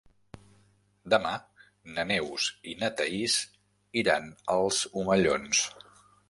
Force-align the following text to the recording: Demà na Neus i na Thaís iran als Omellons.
Demà 1.13 1.33
na 1.97 2.05
Neus 2.11 2.47
i 2.71 2.73
na 2.79 2.89
Thaís 3.01 3.37
iran 4.05 4.27
als 4.57 4.81
Omellons. 5.05 5.63